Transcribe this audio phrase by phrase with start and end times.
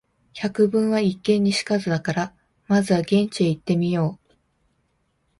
[0.39, 2.33] 「百聞は一見に如かず」だから、
[2.67, 4.33] まずは現地へ行ってみよう。